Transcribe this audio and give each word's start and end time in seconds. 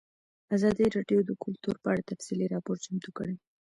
ازادي 0.55 0.85
راډیو 0.95 1.19
د 1.25 1.31
کلتور 1.43 1.75
په 1.83 1.87
اړه 1.93 2.07
تفصیلي 2.11 2.45
راپور 2.53 2.75
چمتو 2.83 3.09
کړی. 3.17 3.35